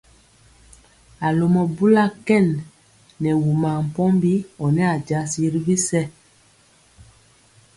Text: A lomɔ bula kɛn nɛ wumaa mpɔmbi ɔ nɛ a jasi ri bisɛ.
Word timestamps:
A 1.25 1.27
lomɔ 1.37 1.61
bula 1.75 2.05
kɛn 2.27 2.45
nɛ 3.21 3.29
wumaa 3.43 3.79
mpɔmbi 3.87 4.31
ɔ 4.63 4.65
nɛ 4.75 4.83
a 4.93 4.95
jasi 5.07 5.41
ri 5.53 5.59
bisɛ. 5.65 6.01